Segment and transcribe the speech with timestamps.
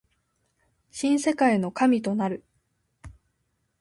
[0.89, 2.43] 新世界の神となる